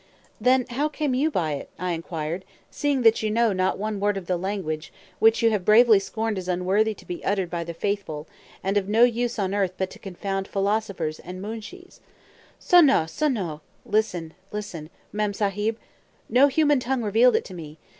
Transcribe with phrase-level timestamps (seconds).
[0.41, 4.17] "Then how came you by it," I inquired, "seeing that you know not one word
[4.17, 7.75] of the language, which you have bravely scorned as unworthy to be uttered by the
[7.75, 8.27] Faithful,
[8.63, 11.99] and of no use on earth but to confound philosophers and Moonshees?"
[12.59, 13.61] "Sunnoh, sunnoh!
[13.61, 15.77] [Footnote: "Listen, listen!"] Mem Sahib!
[16.27, 17.77] No human tongue revealed it to me.